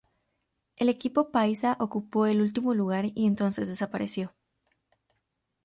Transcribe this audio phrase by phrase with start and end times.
[0.77, 4.33] El equipo paisa ocupó el último lugar y entonces desapareció.